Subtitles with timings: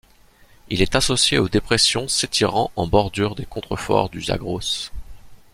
[0.71, 4.89] Il est associé aux dépressions s'étirant en bordure des contreforts du Zagros.